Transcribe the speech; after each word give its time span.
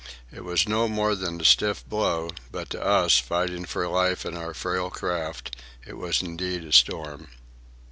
It 0.33 0.43
was 0.43 0.67
no 0.67 0.87
more 0.87 1.13
than 1.13 1.39
a 1.39 1.45
stiff 1.45 1.87
blow, 1.87 2.31
but 2.51 2.71
to 2.71 2.83
us, 2.83 3.19
fighting 3.19 3.65
for 3.65 3.87
life 3.87 4.25
in 4.25 4.35
our 4.35 4.55
frail 4.55 4.89
craft, 4.89 5.55
it 5.85 5.93
was 5.95 6.23
indeed 6.23 6.63
a 6.65 6.71
storm. 6.71 7.27